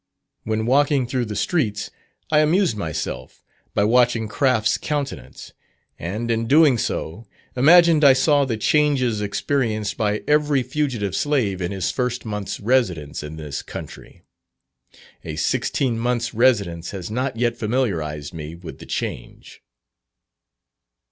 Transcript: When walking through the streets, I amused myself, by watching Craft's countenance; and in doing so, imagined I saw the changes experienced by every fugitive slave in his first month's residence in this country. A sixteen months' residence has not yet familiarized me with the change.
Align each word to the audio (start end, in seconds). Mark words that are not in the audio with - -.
When 0.45 0.65
walking 0.65 1.05
through 1.05 1.25
the 1.25 1.35
streets, 1.35 1.91
I 2.31 2.39
amused 2.39 2.75
myself, 2.75 3.43
by 3.75 3.83
watching 3.83 4.27
Craft's 4.27 4.79
countenance; 4.79 5.53
and 5.99 6.31
in 6.31 6.47
doing 6.47 6.79
so, 6.79 7.27
imagined 7.55 8.03
I 8.03 8.13
saw 8.13 8.43
the 8.43 8.57
changes 8.57 9.21
experienced 9.21 9.97
by 9.97 10.23
every 10.27 10.63
fugitive 10.63 11.15
slave 11.15 11.61
in 11.61 11.71
his 11.71 11.91
first 11.91 12.25
month's 12.25 12.59
residence 12.59 13.21
in 13.21 13.35
this 13.35 13.61
country. 13.61 14.23
A 15.23 15.35
sixteen 15.35 15.99
months' 15.99 16.33
residence 16.33 16.89
has 16.89 17.11
not 17.11 17.37
yet 17.37 17.55
familiarized 17.55 18.33
me 18.33 18.55
with 18.55 18.79
the 18.79 18.87
change. 18.87 19.61